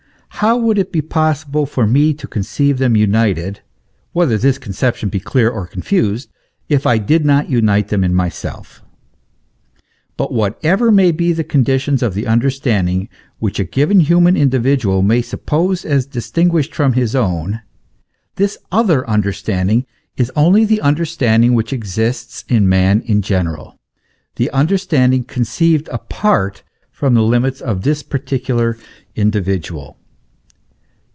How 0.35 0.57
would 0.57 0.79
it 0.79 0.91
be 0.91 1.03
possible 1.03 1.67
for 1.67 1.85
me 1.85 2.15
to 2.15 2.25
conceive 2.27 2.79
them 2.79 2.95
united 2.95 3.59
whether 4.11 4.39
this 4.39 4.57
con 4.57 4.73
ception 4.73 5.11
be 5.11 5.19
clear 5.19 5.47
or 5.51 5.67
confused 5.67 6.29
if 6.67 6.87
I 6.87 6.97
did 6.97 7.23
not 7.25 7.51
unite 7.51 7.89
them 7.89 8.03
in 8.03 8.15
myself? 8.15 8.81
But 10.17 10.33
whatever 10.33 10.91
may 10.91 11.11
be 11.11 11.31
the 11.31 11.43
conditions 11.43 12.01
of 12.01 12.15
the 12.15 12.25
under 12.25 12.49
standing 12.49 13.07
which 13.37 13.59
a 13.59 13.63
given 13.63 13.99
human 13.99 14.35
individual 14.35 15.03
may 15.03 15.21
suppose 15.21 15.85
as 15.85 16.07
distinguished 16.07 16.73
from 16.73 16.93
his 16.93 17.13
own, 17.15 17.61
this 18.37 18.57
other 18.71 19.07
understanding 19.07 19.85
is 20.17 20.31
only 20.35 20.65
the 20.65 20.81
understanding 20.81 21.53
which 21.53 21.71
exists 21.73 22.45
in 22.49 22.67
man 22.67 23.01
in 23.01 23.21
general 23.21 23.77
the 24.37 24.49
under 24.49 24.79
standing 24.79 25.23
conceived 25.23 25.87
apart 25.89 26.63
from 26.89 27.13
the 27.13 27.21
limits 27.23 27.61
of 27.61 27.83
this 27.83 28.01
particular 28.01 28.75
indi 29.13 29.39
vidual. 29.39 29.97